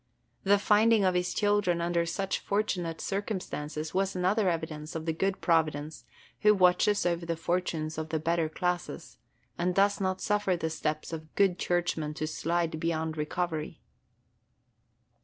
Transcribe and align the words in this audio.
The 0.43 0.57
finding 0.57 1.05
of 1.05 1.13
his 1.13 1.31
children 1.31 1.79
under 1.79 2.07
such 2.07 2.39
fortunate 2.39 2.99
circumstances 2.99 3.93
was 3.93 4.15
another 4.15 4.49
evidence 4.49 4.95
of 4.95 5.05
the 5.05 5.13
good 5.13 5.41
Providence 5.41 6.05
who 6.39 6.55
watches 6.55 7.05
over 7.05 7.23
the 7.23 7.35
fortunes 7.37 7.99
of 7.99 8.09
the 8.09 8.17
better 8.17 8.49
classes, 8.49 9.19
and 9.59 9.75
does 9.75 10.01
not 10.01 10.19
suffer 10.19 10.57
the 10.57 10.71
steps 10.71 11.13
of 11.13 11.35
good 11.35 11.59
Churchmen 11.59 12.15
to 12.15 12.25
slide 12.25 12.79
beyond 12.79 13.15
recovery. 13.15 13.79